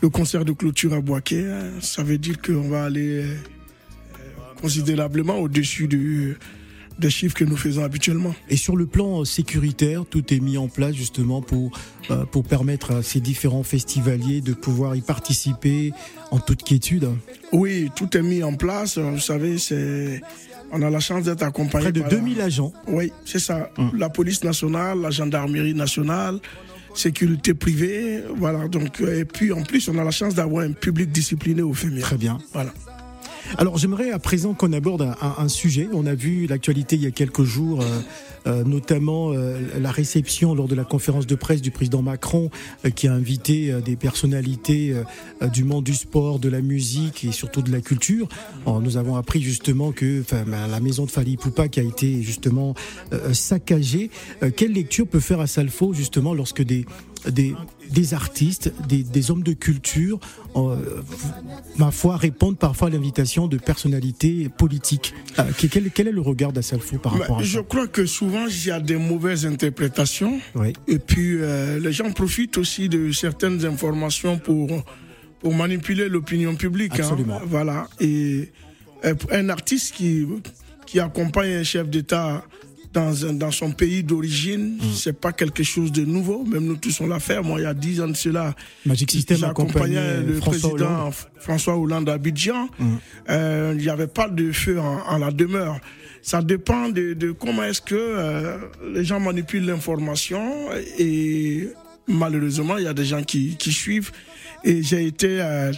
[0.00, 1.44] le concert de clôture à Boaké.
[1.80, 3.24] ça veut dire qu'on va aller
[4.60, 6.36] considérablement au-dessus du
[6.98, 8.34] des chiffres que nous faisons habituellement.
[8.48, 11.70] Et sur le plan sécuritaire, tout est mis en place justement pour,
[12.10, 15.92] euh, pour permettre à ces différents festivaliers de pouvoir y participer
[16.30, 17.08] en toute quiétude
[17.52, 18.98] Oui, tout est mis en place.
[18.98, 20.20] Vous savez, c'est...
[20.72, 21.84] On a la chance d'être accompagné.
[21.84, 22.72] Près de 2000 agents.
[22.88, 23.70] Oui, c'est ça.
[23.78, 23.92] Hum.
[23.96, 26.40] La police nationale, la gendarmerie nationale,
[26.92, 28.66] sécurité privée, voilà.
[28.66, 32.02] Donc, et puis en plus, on a la chance d'avoir un public discipliné au FEMIA.
[32.02, 32.38] Très bien.
[32.52, 32.72] Voilà.
[33.58, 35.88] Alors j'aimerais à présent qu'on aborde un, sujet.
[35.92, 38.00] On a vu l'actualité il y a quelques jours, euh,
[38.46, 42.50] euh, notamment euh, la réception lors de la conférence de presse du président Macron,
[42.94, 44.94] qui a invité des personnalités
[45.52, 48.28] du monde du sport, de la musique et surtout de la culture.
[48.66, 52.74] nous avons appris justement que la maison de Fali Poupa qui a été justement
[53.32, 54.10] saccagée.
[54.56, 56.84] quelle lecture peut faire à Salfo justement lorsque des
[57.30, 57.54] des,
[57.90, 60.18] des artistes, des, des, hommes de culture,
[60.56, 60.76] euh,
[61.78, 65.14] ma foi, répondent parfois à l'invitation de personnalités politiques.
[65.38, 68.46] Euh, quel, quel, est le regard d'Assalfo par rapport à ça Je crois que souvent,
[68.46, 70.40] il y a des mauvaises interprétations.
[70.54, 70.72] Oui.
[70.88, 74.68] Et puis, euh, les gens profitent aussi de certaines informations pour,
[75.40, 76.94] pour manipuler l'opinion publique.
[76.94, 77.04] Hein.
[77.04, 77.40] Absolument.
[77.46, 77.88] Voilà.
[78.00, 78.52] Et
[79.30, 80.26] un artiste qui,
[80.86, 82.44] qui accompagne un chef d'État
[82.96, 84.94] dans, dans son pays d'origine, mm.
[84.94, 86.44] c'est pas quelque chose de nouveau.
[86.44, 87.42] Même nous tous on l'a fait.
[87.42, 88.54] Moi, il y a dix ans de cela,
[89.42, 91.14] accompagnait le François président Hollande.
[91.38, 92.68] François Hollande à Abidjan.
[92.78, 92.86] Mm.
[93.28, 95.78] Euh, il n'y avait pas de feu en, la demeure.
[96.22, 98.56] Ça dépend de, de comment est-ce que euh,
[98.92, 100.42] les gens manipulent l'information
[100.98, 101.68] et
[102.08, 104.10] malheureusement, il y a des gens qui, qui suivent.
[104.64, 105.72] Et j'ai été euh,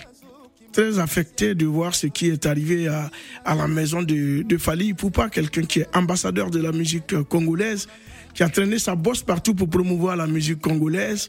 [0.72, 3.10] très affecté de voir ce qui est arrivé à,
[3.44, 7.88] à la maison de, de Fali Poupa, quelqu'un qui est ambassadeur de la musique congolaise,
[8.34, 11.28] qui a traîné sa bosse partout pour promouvoir la musique congolaise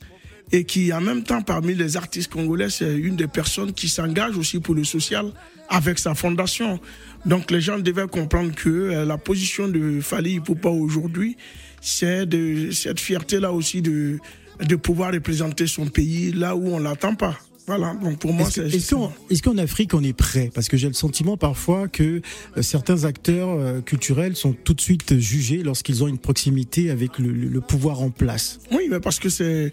[0.51, 4.37] et qui, en même temps, parmi les artistes congolais, c'est une des personnes qui s'engage
[4.37, 5.31] aussi pour le social
[5.69, 6.79] avec sa fondation.
[7.25, 11.37] Donc les gens devaient comprendre que euh, la position de Fali Poupa aujourd'hui,
[11.81, 14.17] c'est de cette fierté-là aussi de,
[14.59, 17.37] de pouvoir représenter son pays là où on l'attend pas.
[17.69, 18.65] Voilà, donc pour moi, c'est.
[18.65, 20.49] Est-ce qu'en Afrique, on est prêt?
[20.51, 22.21] Parce que j'ai le sentiment parfois que
[22.57, 27.19] euh, certains acteurs euh, culturels sont tout de suite jugés lorsqu'ils ont une proximité avec
[27.19, 28.59] le, le pouvoir en place.
[28.71, 29.71] Oui, mais parce que c'est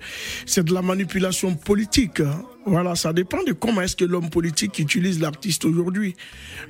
[0.63, 2.21] de la manipulation politique.
[2.69, 6.17] Voilà, ça dépend de comment est-ce que l'homme politique utilise l'artiste aujourd'hui.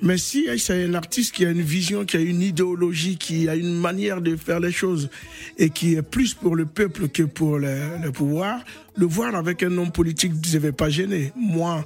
[0.03, 3.55] Mais si c'est un artiste qui a une vision, qui a une idéologie, qui a
[3.55, 5.09] une manière de faire les choses
[5.57, 8.61] et qui est plus pour le peuple que pour le, pouvoir,
[8.95, 11.33] le voir avec un homme politique ne devait pas gêner.
[11.35, 11.83] Moi,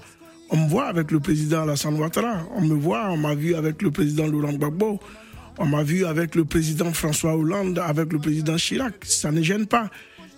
[0.51, 3.81] on me voit avec le président Alassane Ouattara, on me voit, on m'a vu avec
[3.81, 4.99] le président Laurent Gbagbo,
[5.59, 8.94] on m'a vu avec le président François Hollande, avec le président Chirac.
[9.05, 9.88] Ça ne gêne pas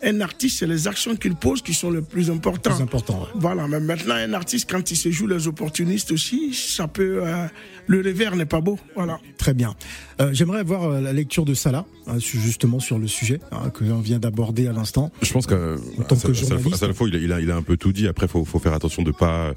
[0.02, 2.74] un artiste, c'est les actions qu'il pose qui sont les plus importantes.
[2.74, 6.88] Plus important, Voilà, mais maintenant, un artiste, quand il se joue les opportunistes aussi, ça
[6.88, 7.20] peut.
[7.24, 7.46] Euh,
[7.86, 8.78] le revers n'est pas beau.
[8.96, 9.20] Voilà.
[9.38, 9.74] Très bien.
[10.20, 13.84] Euh, j'aimerais avoir euh, la lecture de Salah, hein, justement sur le sujet hein, que
[13.84, 15.10] l'on vient d'aborder à l'instant.
[15.22, 15.76] Je pense que.
[15.98, 16.82] En tant que journaliste.
[16.82, 18.08] À la fois, il a, il, a, un peu tout dit.
[18.08, 19.54] Après, il faut, faut faire attention de pas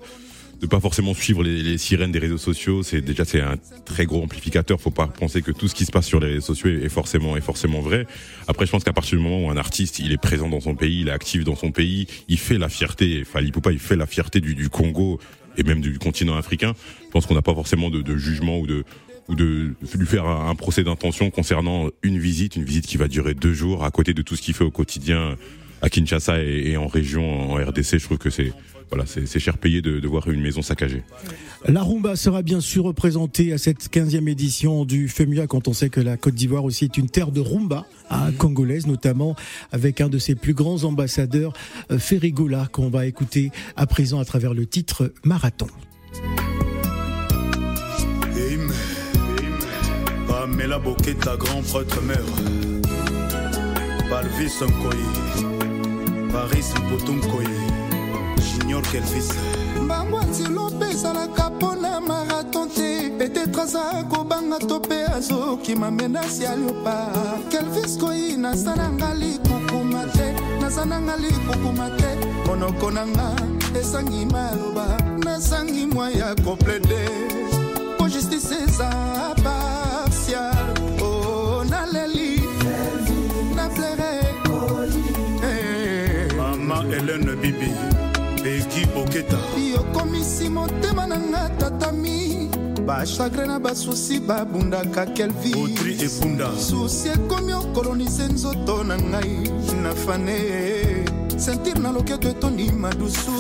[0.62, 2.84] de pas forcément suivre les, sirènes des réseaux sociaux.
[2.84, 4.80] C'est déjà c'est un très gros amplificateur.
[4.80, 7.38] Faut pas penser que tout ce qui se passe sur les réseaux sociaux est forcément
[7.38, 8.08] est forcément vrai.
[8.48, 10.76] Après, je pense qu'à partir du moment où un artiste il est présent dans son
[10.76, 13.24] pays, il est actif dans son pays, il fait la fierté.
[13.24, 15.20] Fali pas il fait la fierté du, du Congo
[15.58, 16.74] et même du continent africain.
[17.06, 18.84] Je pense qu'on n'a pas forcément de, de jugement ou de
[19.28, 23.34] ou de lui faire un, procès d'intention concernant une visite, une visite qui va durer
[23.34, 25.36] deux jours à côté de tout ce qu'il fait au quotidien
[25.82, 27.98] à Kinshasa et, en région, en RDC.
[27.98, 28.54] Je trouve que c'est
[28.90, 31.04] voilà, c'est cher payé de, de, voir une maison saccagée.
[31.68, 35.90] La rumba sera bien sûr représentée à cette 15e édition du FEMUA quand on sait
[35.90, 38.38] que la Côte d'Ivoire aussi est une terre de rumba, à mhm.
[38.38, 39.36] congolaise notamment,
[39.72, 41.54] avec un de ses plus grands ambassadeurs,
[41.92, 45.68] euh, Ferrigola, qu'on va écouter à présent à travers le titre Marathon.
[50.46, 50.80] Pamela
[51.24, 52.20] ta grand prêtre mère.
[54.10, 55.06] Balvis Nkoyi,
[56.32, 57.48] Paris Mpotunkoyi,
[58.46, 59.30] Junior Kelvis.
[59.88, 63.10] bangwatilo mpe ezalaka mpona marathon te.
[63.18, 66.96] Petetre aza kobanga to mpe azokima menasi ya liopa.
[67.50, 70.34] Kelvis koyi naza nanga likukuma te.
[70.62, 72.10] Naza nanga likukuma te.
[72.46, 73.36] Monoko nanga
[73.80, 74.98] ezangi maloba.
[75.24, 77.10] Nazangi mwa ya komplede
[77.98, 78.90] po justice eza
[79.44, 80.56] partial.
[81.02, 82.42] O oh, naleli.
[83.56, 84.16] Na plere
[86.38, 87.95] mama helene bibi
[88.46, 89.38] beki boketa.
[89.74, 92.50] Yokomisi motema na nga tatami
[92.86, 99.50] bachagre na basusi babundaka kelviotri ebunda susi ekomi okolonise nzoto na ngai
[99.82, 100.38] na fane.
[101.38, 103.32] Sentire na loketo etondi madusu.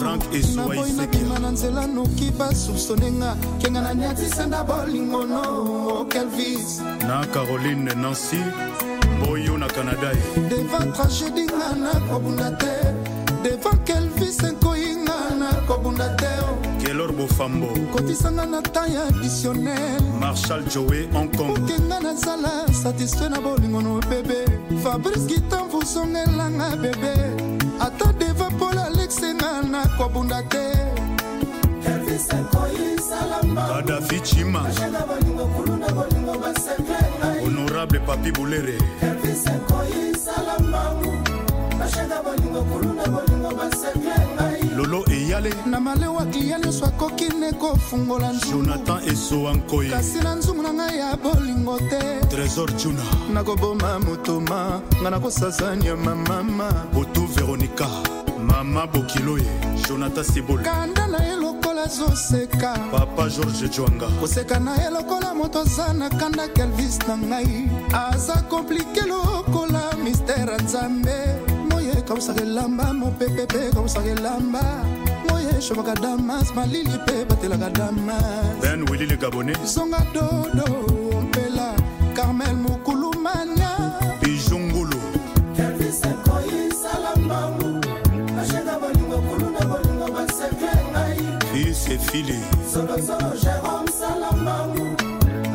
[0.55, 3.35] Naboyi nabima na nzela noki basupsone nga.
[3.59, 8.41] Kenga na niatisenda bolingono kelvis na caroline nancy
[9.17, 10.11] mboyo na canada.
[10.49, 12.73] Devant tragédie nga nakobunda te.
[13.43, 14.94] Devant kelvis enkoyinga
[15.65, 16.27] nakobunda te.
[16.85, 17.67] Kelor bofambo.
[17.91, 20.01] Kotisanga na temps ya additionnel.
[20.19, 24.45] Marshal joe hongkong okenga nazala satisfait na bolingono bebe
[24.83, 27.13] fabrice gitamvuzongelanga bebe
[27.79, 30.71] ata deva pol alexenga nakobunda te.
[33.55, 34.61] Kadafi chima
[37.43, 38.77] honorable papi bulere
[45.45, 50.73] eyale na malewa klia nyonso akoki ne kofungola jonathan esoa nkoi kasi na nzungu na
[50.73, 52.27] ngai ya bolingo te.
[52.29, 53.03] Trésor juna.
[53.33, 57.87] Nakoboma motoma nga nakosazania mamama botu veronika
[58.39, 59.45] mama bokiloye.
[59.87, 65.61] Jonathan sibol kanda na ye lokola azoseka papa george jwanga koseka na ye lokola moto
[65.61, 67.69] aza na kanda kelvis na ngai.
[67.93, 71.55] Aza komplike lokola mistere nzambe.
[72.05, 74.94] Kausaka elamba mopepe mpe kausaka elamba moye
[75.57, 78.61] eshobaka damas malili mpe batelaka damas.
[78.61, 80.65] Ben wilili gabone zonga dodo
[81.21, 81.73] mpela
[82.15, 83.75] carmel mokulumania
[91.95, 92.39] et fili
[93.43, 94.85] jérôme salamangu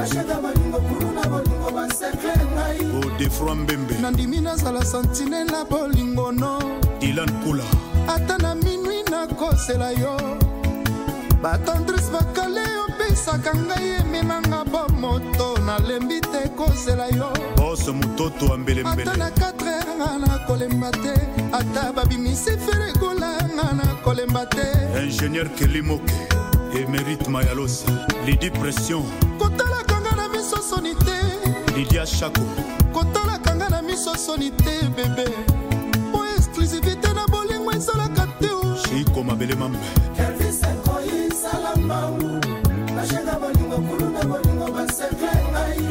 [0.03, 2.81] ashaka bolingo kuluna bolingo basekre ngai.
[3.05, 3.95] Odefroi mbembe.
[4.01, 6.59] Nandimi nazala santinela bolingono
[7.01, 7.65] dilan kula
[8.09, 10.17] ata na minui nakosela yo.
[11.43, 17.33] Batendrise bakale opesaka ngai ememanga bomoto nalembi te kozela yo.
[17.57, 21.15] Bos mototo ya mbelembele ata na 4 heure nga nakolemba te
[21.53, 24.67] ata babimisi feregola nga nakolemba te.
[25.05, 26.13] Ingénieur kelimoke
[26.75, 27.87] émérite mayalosa
[28.27, 29.03] lidi pression.
[29.39, 31.19] Kotalaka nga na miso soni te.
[31.77, 32.43] Lidia shako
[32.93, 35.25] kotalaka nga na miso soni te bebe
[36.13, 37.50] po exclusivité na bolingo
[37.81, 38.49] ezalaka te
[38.83, 39.79] shiko mabele mambe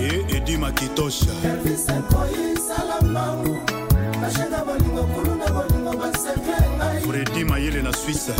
[0.02, 1.32] e edi makitosha.
[7.08, 8.34] Fredi mayele na swisse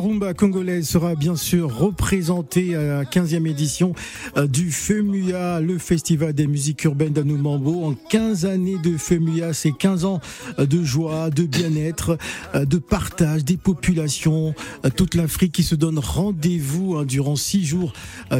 [0.00, 3.92] rumba congolaise sera bien sûr représenté à la 15e édition
[4.36, 7.84] euh, du FEMUA, le festival des musiques urbaines d'Anoumambo.
[7.84, 10.20] En 15 années de FEMUA, c'est 15 ans
[10.58, 12.16] euh, de joie, de bien-être,
[12.54, 14.54] euh, de partage des populations,
[14.96, 17.92] toute l'Afrique qui se donne rendez-vous hein, durant 6 jours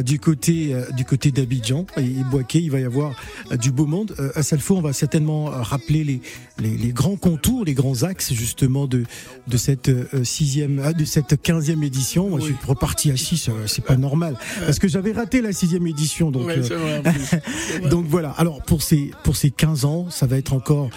[0.03, 2.59] du côté du côté d'Abidjan et Boaké.
[2.59, 3.13] Il va y avoir
[3.59, 4.15] du beau monde.
[4.35, 6.21] À Salfo, on va certainement rappeler les,
[6.57, 9.03] les, grands contours, les grands axes justement de,
[9.47, 9.91] de cette
[10.23, 12.29] sixième de cette 15e édition.
[12.29, 14.37] Moi, je suis reparti à 6, euh, c'est pas normal.
[14.65, 16.31] Parce que j'avais raté la 6e édition.
[16.31, 17.01] Donc, euh,
[17.89, 18.31] donc voilà.
[18.31, 20.89] Alors, pour ces, pour ces 15 ans, ça va être encore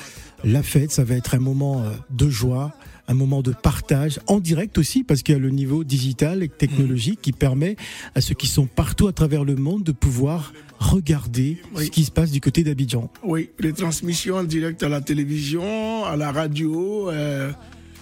[0.45, 2.73] la fête, ça va être un moment euh, de joie,
[3.09, 6.49] un moment de partage en direct aussi parce qu'il y a le niveau digital et
[6.49, 7.77] technologique qui permet
[8.15, 12.11] à ceux qui sont partout à travers le monde de pouvoir regarder ce qui se
[12.11, 13.11] passe du côté d'Abidjan.
[13.23, 17.11] Oui, les transmissions en direct à la télévision, à la radio,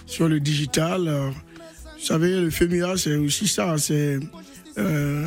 [0.05, 1.33] sur le digital.
[2.03, 3.77] Vous savez, le FEMIA, c'est aussi ça.
[3.77, 4.19] C'est
[4.77, 5.25] euh,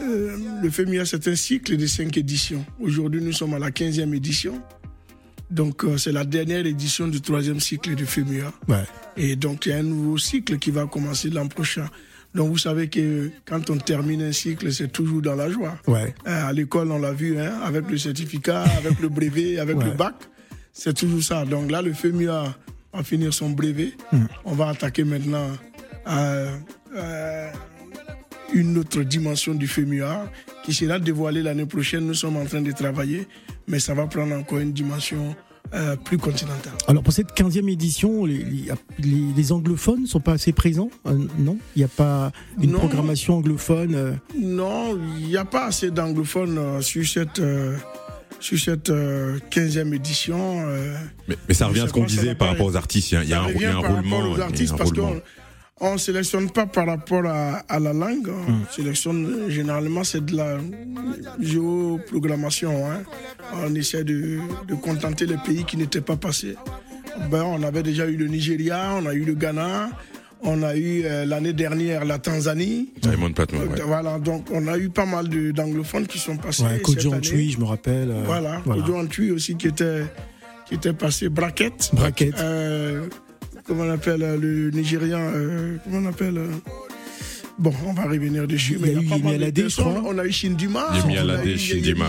[0.00, 2.64] euh, le FEMIA, c'est un cycle de cinq éditions.
[2.78, 4.62] Aujourd'hui, nous sommes à la 15e édition.
[5.50, 8.52] Donc, euh, c'est la dernière édition du troisième cycle du FEMIA.
[8.68, 8.84] Ouais.
[9.16, 11.88] Et donc, il y a un nouveau cycle qui va commencer l'an prochain.
[12.32, 15.76] Donc, vous savez que quand on termine un cycle, c'est toujours dans la joie.
[15.88, 16.14] Ouais.
[16.24, 19.86] À l'école, on l'a vu, hein, avec le certificat, avec le brevet, avec Ouais.
[19.86, 20.14] le bac.
[20.72, 21.44] C'est toujours ça.
[21.44, 22.54] Donc là, le FEMIA
[22.94, 23.94] va finir son brevet.
[24.12, 24.24] Mm.
[24.44, 25.48] On va attaquer maintenant
[26.04, 26.44] à,
[26.96, 27.52] à
[28.54, 30.30] une autre dimension du FEMUA
[30.64, 32.06] qui sera dévoilée l'année prochaine.
[32.06, 33.26] Nous sommes en train de travailler,
[33.66, 35.34] mais ça va prendre encore une dimension
[35.74, 36.72] euh, plus continentale.
[36.86, 38.64] Alors pour cette 15e édition, les, les,
[38.98, 41.56] les- les anglophones sont pas assez présents Euh, Non?
[41.76, 42.30] Il n'y a pas
[42.60, 42.78] une Non.
[42.80, 47.74] programmation anglophone euh, Non, il n'y a pas assez d'anglophones euh, sur cette, euh,
[48.38, 50.62] sur cette euh, 15e édition.
[50.66, 50.94] euh.
[51.26, 53.12] Mais, mais ça revient à ce qu'on disait par rapport aux artistes.
[53.12, 54.32] Il y a, il y a un, il y a revient un par rapport roulement.
[54.32, 55.22] aux artistes parce qu'on
[55.82, 58.28] on sélectionne pas par rapport à, à la langue.
[58.28, 58.62] Hmm.
[58.68, 60.56] On sélectionne euh, généralement c'est de la
[61.40, 62.86] géoprogrammation.
[62.90, 63.02] Hein.
[63.64, 66.56] On essaie de, de contenter les pays qui n'étaient pas passés.
[67.30, 69.90] Ben, on avait déjà eu le Nigeria, on a eu le Ghana,
[70.42, 72.90] on a eu euh, l'année dernière la Tanzanie.
[73.02, 73.80] Diamond Platinum, ouais.
[73.80, 76.62] Euh, Voilà, donc on a eu pas mal d'anglophones qui sont passés.
[76.62, 77.14] Ouais, année.
[77.16, 78.10] Antwi, je me rappelle.
[78.10, 80.04] euh, Voilà, Kojo Antwi aussi qui était,
[80.66, 81.90] qui était passé braquette.
[81.92, 82.42] Braquette.
[83.62, 86.48] Euh, comment on appelle euh, le Nigérian euh, Comment on appelle euh,
[87.58, 88.78] Bon, on va revenir dessus.
[88.80, 89.84] Il y a mais eu mal de Alade, je personnes.
[89.84, 90.02] crois.
[90.06, 90.86] On a eu Shindima.
[90.94, 92.06] Yemi on a Alade, eu Yemi Shindima.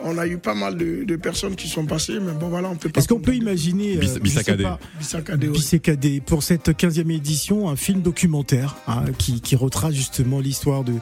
[0.00, 2.76] On a eu pas mal de, de personnes qui sont passées, mais bon, voilà, on
[2.76, 3.00] peut pas.
[3.00, 4.62] Est-ce qu'on peut imaginer euh, Bis- je sais Bissakadé.
[4.62, 5.52] pas, Bissakadé, ouais.
[5.52, 10.92] Bissakadé, pour cette 15e édition, un film documentaire hein, qui, qui retrace justement l'histoire de,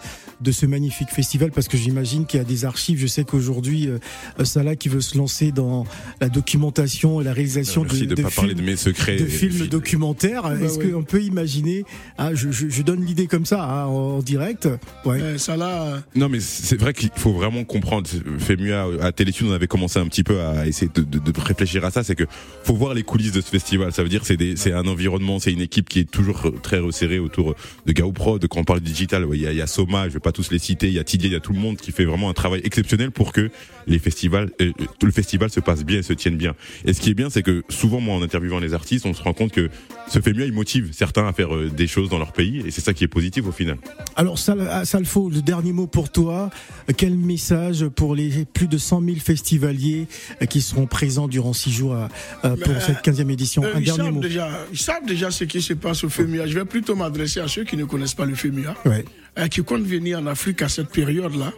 [0.40, 2.98] de ce magnifique festival parce que j'imagine qu'il y a des archives.
[2.98, 3.98] Je sais qu'aujourd'hui, euh,
[4.44, 5.86] Salah qui veut se lancer dans
[6.20, 9.16] la documentation et la réalisation Merci de, de ne pas parler de films, mes secrets.
[9.16, 10.46] de films documentaires.
[10.52, 10.90] Est-ce ouais.
[10.90, 11.84] qu'on peut imaginer
[12.18, 14.68] ah, je, je, je donne l'idée comme ça hein, en, en direct.
[15.04, 15.20] Ouais.
[15.20, 18.08] Euh, ça là, Non, mais c'est vrai qu'il faut vraiment comprendre.
[18.38, 21.84] FEMUA à Téléthune, on avait commencé un petit peu à essayer de, de- de réfléchir
[21.84, 22.02] à ça.
[22.04, 22.24] C'est que
[22.62, 23.92] faut voir les coulisses de ce festival.
[23.92, 27.18] Ça veut dire c'est c'est un environnement, c'est une équipe qui est toujours très resserrée
[27.18, 27.54] autour
[27.86, 28.46] de Gaoprod.
[28.48, 30.50] Quand on parle digital, ouais, il y, a, il y a Soma, je pas tous
[30.50, 30.88] les citer.
[30.88, 32.60] Il y a Tidier, il y a tout le monde qui fait vraiment un travail
[32.64, 33.48] exceptionnel pour que
[33.86, 36.56] les festivals, euh, tout le festival se passe bien et se tienne bien.
[36.84, 39.22] Et ce qui est bien, c'est que souvent, moi, en interviewant les artistes, on se
[39.22, 39.70] rend compte que
[40.08, 42.80] ce FEMUA, il motive certains à faire euh, des choses dans leur pays, et c'est
[42.80, 43.76] ça qui est positif au final.
[44.16, 46.50] Alors, Sal- Salfo, le dernier mot pour toi.
[46.96, 50.08] Quel message pour les plus de 100 000 festivaliers
[50.42, 52.08] euh, qui seront présents durant six jours à-
[52.44, 53.62] euh, pour cette 15e édition?
[53.62, 54.20] euh, Un ils, dernier savent mot.
[54.20, 56.48] déjà, ils savent déjà ce qui se passe au FEMUA.
[56.48, 58.74] Je vais plutôt m'adresser à ceux qui ne connaissent pas le FEMUA.
[58.86, 59.04] Ouais.
[59.38, 61.52] Euh, qui compte venir en Afrique à cette période-là,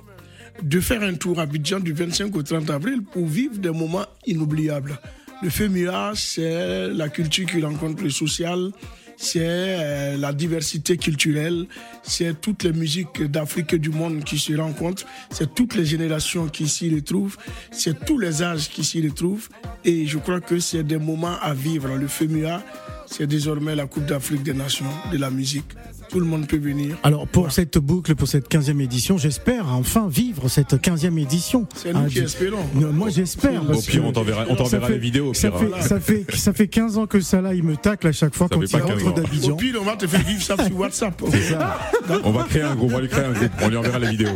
[0.63, 4.07] de faire un tour à Abidjan du 25 au 30 avril pour vivre des moments
[4.27, 4.99] inoubliables.
[5.43, 8.73] Le FEMUA, c'est la culture qui rencontre le social,
[9.17, 11.67] c'est euh, la diversité culturelle,
[12.03, 16.47] c'est toutes les musiques d'Afrique et du monde qui se rencontrent, c'est toutes les générations
[16.49, 17.37] qui s'y retrouvent,
[17.73, 19.49] c'est tous les âges qui s'y retrouvent.
[19.85, 21.97] Et je crois que c'est des moments à vivre.
[21.97, 22.63] Le FEMUA,
[23.07, 25.73] c'est désormais la Coupe d'Afrique des Nations de la musique.
[26.09, 26.97] Tout le monde peut venir.
[27.03, 31.67] Alors pour cette boucle, pour cette 15e édition, j'espère enfin vivre cette 15e édition.
[31.75, 32.57] C'est nous Ah, qui espérons.
[32.75, 33.63] Non, Moi j'espère.
[33.71, 35.31] Au pire, on t'enverra, on ça t'enverra fait- les vidéos.
[35.31, 35.61] au Ça pire.
[35.77, 38.35] fait, ça, fait, ça fait 15 ans que ça là, il me tacle à chaque
[38.35, 39.11] fois Ça quand il pas 15 rentre ans.
[39.11, 39.57] Au d'Abidjan.
[39.57, 41.23] pire, on va te faire vivre ça sur WhatsApp.
[42.25, 44.09] On va créer un groupe, on va lui créer un groupe, on lui enverra les
[44.11, 44.31] vidéos.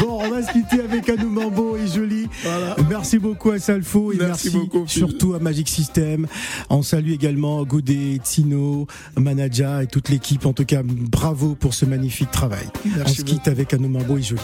[0.00, 2.26] Bon, on va se quitter avec Anou Mambo et Jolie.
[2.42, 2.74] Voilà.
[2.88, 6.26] Merci beaucoup à Salfo et merci, Merci beaucoup, surtout à Magic System.
[6.70, 8.86] On salue également Goudé, Tino,
[9.18, 10.46] Manaja et toute l'équipe.
[10.46, 12.66] En tout cas, bravo pour ce magnifique travail.
[12.84, 14.40] Merci on se quitte avec Anou Mambo et Jolie.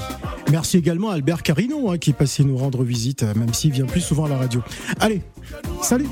[0.51, 3.73] Merci également à Albert Carino hein, qui est passé nous rendre visite, euh, même s'il
[3.73, 4.63] vient plus souvent à la radio.
[5.01, 5.23] Allez,
[5.83, 6.09] salut